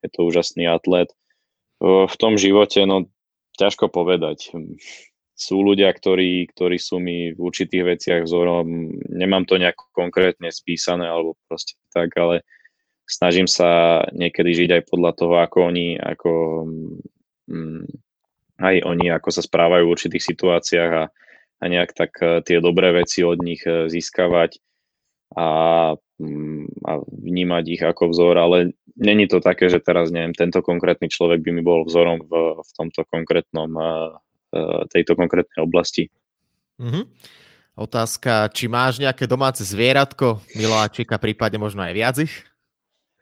[0.00, 1.12] je to úžasný atlet.
[1.84, 3.12] V tom živote, no
[3.60, 4.54] ťažko povedať
[5.38, 8.90] sú ľudia, ktorí, ktorí sú mi v určitých veciach vzorom.
[9.06, 12.42] Nemám to nejako konkrétne spísané alebo proste tak, ale
[13.06, 16.32] snažím sa niekedy žiť aj podľa toho, ako oni, ako,
[17.46, 17.86] mm,
[18.58, 21.04] aj oni, ako sa správajú v určitých situáciách a,
[21.62, 24.58] a nejak tak e, tie dobré veci od nich e, získavať
[25.38, 25.48] a,
[26.18, 31.06] mm, a vnímať ich ako vzor, ale není to také, že teraz neviem, tento konkrétny
[31.06, 33.86] človek by mi bol vzorom v, v tomto konkrétnom e,
[34.88, 36.08] tejto konkrétnej oblasti.
[36.78, 37.04] Mm-hmm.
[37.78, 42.34] Otázka, či máš nejaké domáce zvieratko, miláčika, prípadne možno aj viac ich?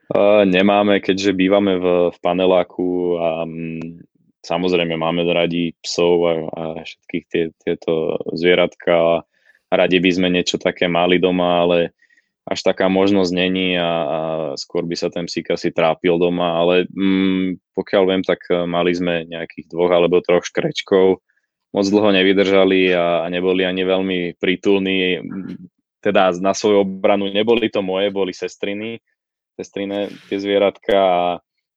[0.07, 4.01] Uh, nemáme, keďže bývame v, v paneláku a um,
[4.47, 9.27] samozrejme máme radi psov a, a všetkých tie, tieto zvieratka
[9.67, 11.93] radi by sme niečo také mali doma, ale
[12.47, 14.19] až taká možnosť není a, a
[14.55, 18.95] skôr by sa ten psík asi trápil doma, ale mm, pokiaľ viem, tak e, mali
[18.95, 21.19] sme nejakých dvoch alebo troch škrečkov,
[21.75, 25.19] moc dlho nevydržali a, a neboli ani veľmi prítulní,
[25.99, 29.03] teda na svoju obranu neboli to moje, boli sestriny,
[29.59, 31.25] sestrine tie zvieratka a,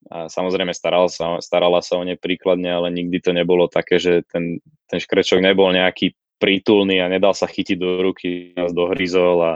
[0.06, 4.22] a samozrejme staral sa, starala sa o ne príkladne, ale nikdy to nebolo také, že
[4.30, 9.54] ten, ten škrečok nebol nejaký prítulný a nedal sa chytiť do ruky, nás dohryzol a,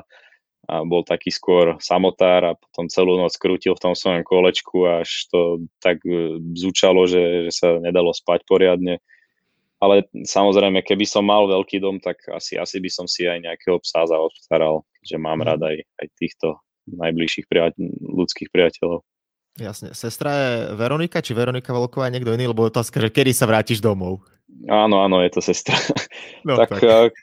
[0.64, 5.28] a bol taký skôr samotár a potom celú noc krútil v tom svojom kolečku až
[5.28, 9.04] to tak e, zúčalo, že, že sa nedalo spať poriadne.
[9.84, 13.76] Ale samozrejme, keby som mal veľký dom, tak asi, asi by som si aj nejakého
[13.84, 15.46] psa zaobstaral, že mám mhm.
[15.52, 16.48] rád aj, aj týchto
[16.88, 19.04] najbližších priateľ, ľudských priateľov.
[19.54, 19.94] Jasne.
[19.94, 23.84] Sestra je Veronika, či Veronika Volková je niekto iný, lebo otázka, že kedy sa vrátiš
[23.86, 24.26] domov?
[24.66, 25.78] Áno, áno, je to sestra.
[26.42, 27.14] No, tak, tak.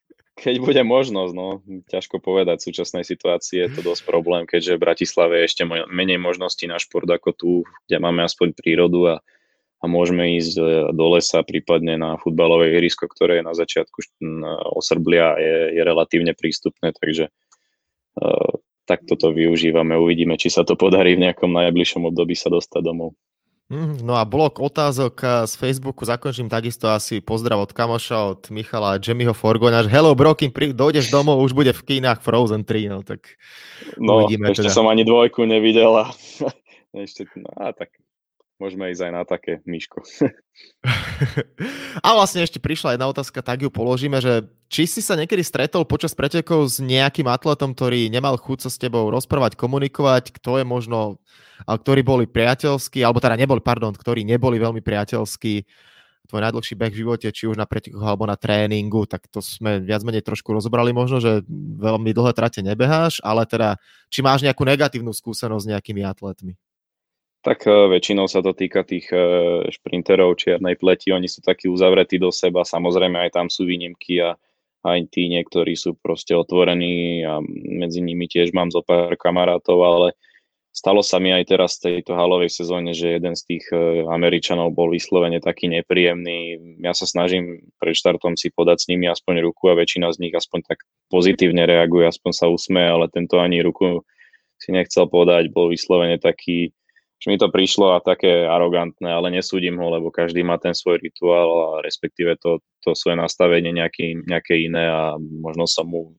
[0.40, 1.60] E, keď bude možnosť, no,
[1.92, 6.16] ťažko povedať, v súčasnej situácii je to dosť problém, keďže v Bratislave je ešte menej
[6.16, 7.50] možností na šport ako tu,
[7.84, 9.14] kde máme aspoň prírodu a,
[9.80, 10.62] a môžeme ísť e,
[10.96, 14.00] do lesa, prípadne na futbalové ihrisko, ktoré je na začiatku
[14.72, 18.52] Osrblia je, je relatívne prístupné, takže uh,
[18.88, 19.94] takto to využívame.
[19.94, 23.14] Uvidíme, či sa to podarí v nejakom najbližšom období sa dostať domov.
[23.70, 27.22] Mhm, no a blok otázok eh, z Facebooku zakončím takisto asi.
[27.22, 31.70] Pozdrav od kamoša, od Michala Jamieho Forgona, že hello bro, kým dojdeš domov, už bude
[31.70, 33.38] v kínach Frozen 3, no tak
[33.94, 34.74] No, uvidíme, ešte teda.
[34.74, 36.10] som ani dvojku nevidel a
[37.06, 37.94] ešte, no, a tak
[38.60, 40.04] môžeme ísť aj na také, Miško.
[42.06, 45.88] a vlastne ešte prišla jedna otázka, tak ju položíme, že či si sa niekedy stretol
[45.88, 50.64] počas pretekov s nejakým atletom, ktorý nemal chuť sa s tebou rozprávať, komunikovať, kto je
[50.68, 51.18] možno
[51.66, 55.54] ktorí boli priateľskí, alebo teda neboli, pardon, ktorí neboli veľmi priateľskí,
[56.30, 59.82] tvoj najdlhší beh v živote, či už na pretekoch alebo na tréningu, tak to sme
[59.82, 64.62] viac menej trošku rozobrali možno, že veľmi dlhé trate nebeháš, ale teda, či máš nejakú
[64.62, 66.54] negatívnu skúsenosť s nejakými atletmi?
[67.40, 72.20] Tak uh, väčšinou sa to týka tých uh, šprinterov čiernej pleti, oni sú takí uzavretí
[72.20, 74.36] do seba, samozrejme aj tam sú výnimky a
[74.84, 77.40] aj tí niektorí sú proste otvorení a
[77.80, 80.08] medzi nimi tiež mám zo pár kamarátov, ale
[80.70, 84.70] Stalo sa mi aj teraz v tejto halovej sezóne, že jeden z tých e, Američanov
[84.70, 86.62] bol vyslovene taký nepríjemný.
[86.78, 90.34] Ja sa snažím pred štartom si podať s nimi aspoň ruku a väčšina z nich
[90.34, 94.06] aspoň tak pozitívne reaguje, aspoň sa usme, ale tento ani ruku
[94.62, 96.70] si nechcel podať, bol vyslovene taký,
[97.20, 101.04] že mi to prišlo a také arogantné, ale nesúdim ho, lebo každý má ten svoj
[101.04, 106.16] rituál a respektíve to, to svoje nastavenie nejaké, nejaké iné a možno som mu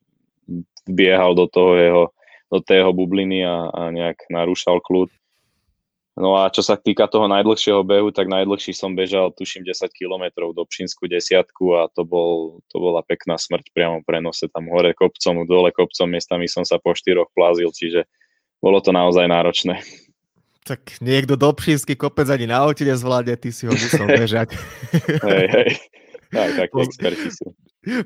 [0.85, 2.03] vbiehal do toho jeho
[2.51, 5.07] do tej bubliny a, a nejak narúšal kľud.
[6.19, 10.51] No a čo sa týka toho najdlhšieho behu, tak najdlhší som bežal, tuším, 10 km
[10.51, 14.51] do Pšinskú desiatku a to, bol, to bola pekná smrť priamo v prenose.
[14.51, 18.03] Tam hore kopcom, dole kopcom, miestami som sa po štyroch plázil, čiže
[18.59, 19.79] bolo to naozaj náročné.
[20.61, 24.53] Tak niekto do Pšinský kopec ani na aute nezvládne, ty si ho musel bežať.
[25.25, 25.71] hej, hej.
[26.29, 27.49] Tak, tak, experti sú.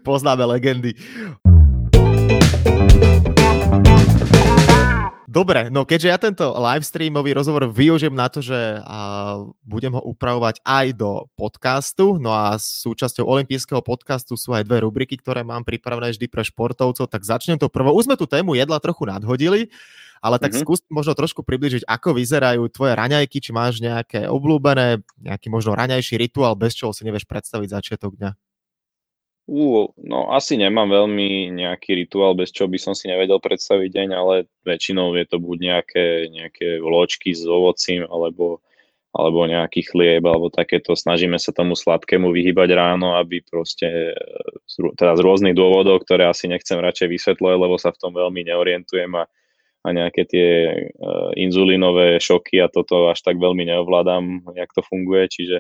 [0.07, 0.95] Poznáme legendy.
[5.35, 10.63] Dobre, no keďže ja tento livestreamový rozhovor využijem na to, že a, budem ho upravovať
[10.63, 16.15] aj do podcastu, no a súčasťou olympijského podcastu sú aj dve rubriky, ktoré mám pripravené
[16.15, 17.91] vždy pre športovcov, tak začnem to prvo.
[17.91, 19.67] Už sme tú tému jedla trochu nadhodili,
[20.21, 20.67] ale tak mm-hmm.
[20.67, 26.19] skús možno trošku približiť, ako vyzerajú tvoje raňajky, či máš nejaké obľúbené, nejaký možno raňajší
[26.19, 28.31] rituál, bez čoho si nevieš predstaviť začiatok dňa.
[29.45, 34.09] Uh, no asi nemám veľmi nejaký rituál, bez čoho by som si nevedel predstaviť deň,
[34.17, 38.65] ale väčšinou je to buď nejaké, nejaké vločky s ovocím, alebo,
[39.13, 40.97] alebo nejaký chlieb, alebo takéto.
[40.97, 44.17] Snažíme sa tomu sladkému vyhybať ráno, aby proste,
[44.97, 49.13] teda z rôznych dôvodov, ktoré asi nechcem radšej vysvetľovať, lebo sa v tom veľmi neorientujem
[49.13, 49.29] a,
[49.85, 50.49] a nejaké tie
[50.97, 55.57] uh, inzulínové šoky a toto až tak veľmi neovládam, jak to funguje, čiže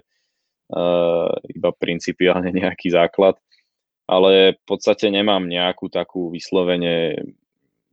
[0.73, 3.37] uh, iba principiálne nejaký základ
[4.05, 7.17] ale v podstate nemám nejakú takú vyslovene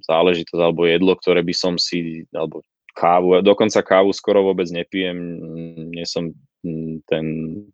[0.04, 2.60] záležitosť alebo jedlo, ktoré by som si, alebo
[2.92, 5.16] kávu, dokonca kávu skoro vôbec nepijem,
[5.88, 6.28] nie som
[7.08, 7.24] ten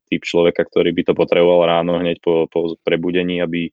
[0.08, 3.68] typ človeka, ktorý by to potreboval ráno hneď po, po prebudení, aby,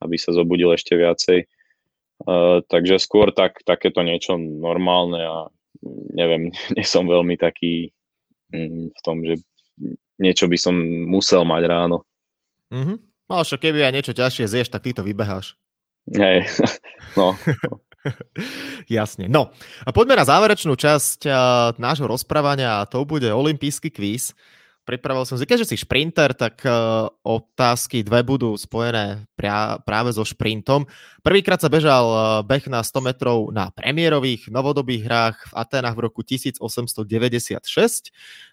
[0.00, 1.44] aby sa zobudil ešte viacej.
[2.24, 5.38] Uh, takže skôr tak, takéto niečo normálne a
[6.16, 7.92] neviem, nie som veľmi taký
[8.52, 9.40] mm, v tom, že
[10.16, 10.74] niečo by som
[11.06, 12.08] musel mať ráno.
[12.72, 12.98] Mm-hmm.
[13.26, 15.58] No však keby aj niečo ťažšie zješ, tak ty to vybeháš.
[16.14, 16.46] Hej,
[17.18, 17.34] no.
[18.96, 19.26] Jasne.
[19.26, 19.50] No,
[19.82, 21.34] a poďme na záverečnú časť uh,
[21.76, 24.32] nášho rozprávania a to bude olimpijský kvíz.
[24.86, 30.22] Pripravil som si, keďže si šprinter, tak uh, otázky dve budú spojené pria, práve so
[30.22, 30.86] šprintom.
[31.26, 36.04] Prvýkrát sa bežal uh, beh na 100 metrov na premiérových novodobých hrách v Atenách v
[36.06, 37.02] roku 1896.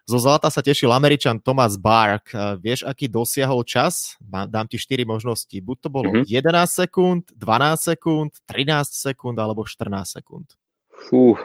[0.10, 2.34] Zo zlata sa tešil Američan Thomas Bark.
[2.34, 4.17] Uh, vieš, aký dosiahol čas?
[4.26, 5.54] Dám ti 4 možnosti.
[5.54, 6.34] Buď to bolo mm-hmm.
[6.34, 10.58] 11 sekúnd, 12 sekúnd, 13 sekúnd alebo 14 sekúnd.
[10.98, 11.38] Fú,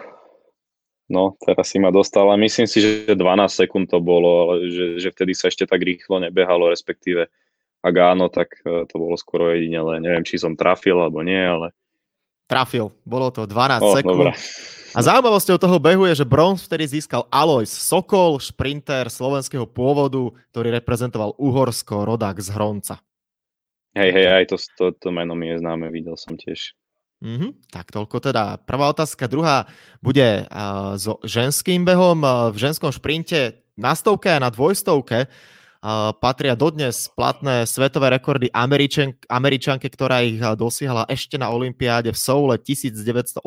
[1.08, 2.36] No, teraz si ma dostala.
[2.36, 3.18] Myslím si, že 12
[3.48, 7.32] sekúnd to bolo, ale že, že vtedy sa ešte tak rýchlo nebehalo, respektíve
[7.80, 10.04] ak áno, tak e, to bolo skoro jedinele.
[10.04, 11.72] Neviem, či som trafil alebo nie, ale...
[12.44, 12.92] Trafil.
[13.08, 14.28] Bolo to 12 o, sekúnd.
[14.28, 14.32] Dobrá.
[14.96, 20.72] A zaujímavosťou toho behu je, že bronz vtedy získal Alois Sokol, šprinter slovenského pôvodu, ktorý
[20.80, 22.96] reprezentoval Uhorsko, rodák z Hronca.
[23.92, 26.72] Hej, hej, aj to, to, to meno mi je známe, videl som tiež.
[27.18, 27.74] Mm-hmm.
[27.74, 28.62] Tak toľko teda.
[28.62, 29.26] Prvá otázka.
[29.26, 29.66] Druhá
[29.98, 32.22] bude uh, so ženským behom.
[32.54, 39.18] V ženskom šprinte na stovke a na dvojstovke uh, patria dodnes platné svetové rekordy Američan,
[39.26, 43.42] Američanke, ktorá ich dosiahla ešte na Olympiáde v Soule 1988.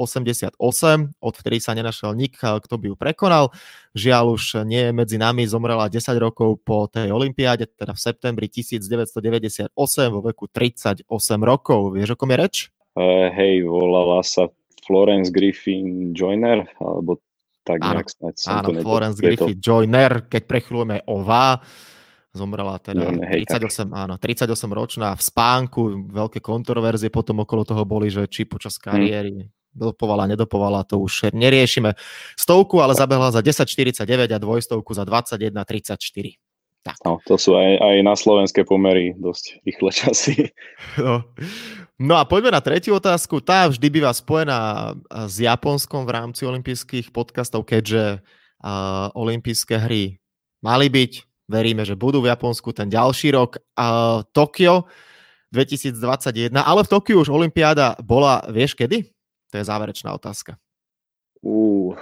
[1.23, 3.55] Odvtedy sa nenašiel nik, kto by ju prekonal.
[3.95, 9.71] Žiaľ už nie medzi nami, zomrela 10 rokov po tej Olympiáde, teda v septembri 1998
[10.11, 11.07] vo veku 38
[11.39, 11.95] rokov.
[11.95, 12.57] Vieš, o kom je reč?
[12.91, 14.51] Uh, hej, volala sa
[14.83, 17.23] Florence Griffin Joyner, alebo
[17.63, 21.61] tak nejak áno, snáď som áno, to Florence Griffin Joyner, keď prechľujeme OVA,
[22.33, 28.27] zomrela teda 38, áno, 38 ročná v spánku, veľké kontroverzie potom okolo toho boli, že
[28.27, 28.83] či počas hm.
[28.83, 29.51] kariéry hmm.
[29.71, 31.95] dopovala, nedopovala, to už neriešime.
[32.35, 34.03] Stovku ale zabehla za 10,49
[34.35, 36.50] a dvojstovku za 21,34.
[36.81, 36.97] Tak.
[37.05, 40.33] No, to sú aj, aj na slovenské pomery dosť rýchle časy.
[40.97, 41.23] No.
[42.01, 43.37] no a poďme na tretiu otázku.
[43.39, 44.91] Tá vždy býva spojená
[45.29, 50.17] s Japonskom v rámci olympijských podcastov, keďže uh, olympijské hry
[50.65, 51.13] mali byť.
[51.51, 53.61] Veríme, že budú v Japonsku ten ďalší rok.
[53.77, 54.89] Uh, Tokio
[55.53, 59.05] 2021, ale v Tokiu už olympiáda bola, vieš kedy?
[59.51, 60.55] To je záverečná otázka.
[61.43, 61.93] Uh,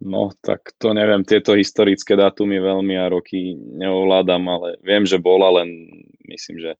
[0.00, 5.62] No, tak to neviem, tieto historické dátumy veľmi a roky neovládam, ale viem, že bola,
[5.62, 5.88] len
[6.28, 6.72] myslím, že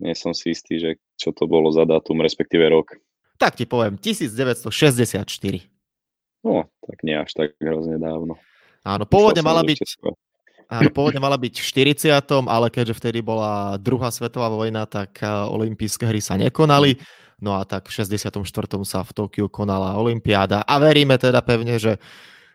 [0.00, 2.96] nie som si istý, že čo to bolo za dátum, respektíve rok.
[3.36, 4.72] Tak ti poviem, 1964.
[6.44, 8.36] No, tak nie až tak hrozne dávno.
[8.84, 9.80] Áno, pôvodne mala byť...
[10.68, 11.66] Áno, pôvodne mala byť v
[12.00, 12.20] 40.
[12.44, 17.00] ale keďže vtedy bola druhá svetová vojna, tak eh, olympijské hry sa nekonali.
[17.44, 18.40] No a tak v 64.
[18.88, 22.00] sa v Tokiu konala Olympiáda a veríme teda pevne, že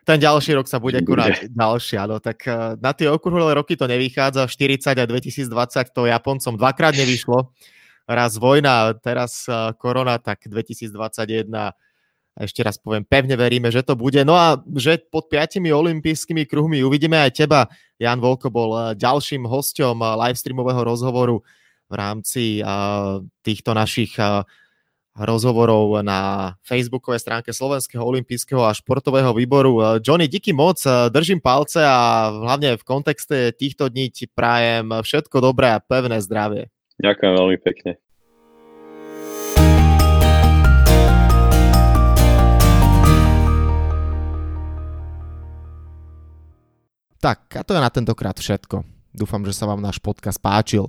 [0.02, 2.02] ten ďalší rok sa bude konať ďalšia.
[2.10, 6.98] No tak eh, na tie okrúhle roky to nevychádza, 40 a 2020 to Japoncom dvakrát
[6.98, 7.54] nevyšlo.
[8.10, 11.46] Raz vojna, teraz eh, korona, tak 2021
[12.40, 14.18] ešte raz poviem, pevne veríme, že to bude.
[14.24, 17.68] No a že pod piatimi olympijskými kruhmi uvidíme aj teba.
[18.00, 21.38] Jan Volko bol eh, ďalším hosťom livestreamového rozhovoru
[21.90, 22.62] v rámci
[23.42, 24.14] týchto našich
[25.18, 29.82] rozhovorov na facebookovej stránke Slovenského olympijského a športového výboru.
[29.82, 35.02] Eh, Johnny, díky moc, eh, držím palce a hlavne v kontexte týchto dní ti prajem
[35.02, 36.70] všetko dobré a pevné zdravie.
[37.00, 37.92] Ďakujem veľmi pekne.
[47.20, 48.80] Tak, a to je na tentokrát všetko.
[49.12, 50.88] Dúfam, že sa vám náš podcast páčil.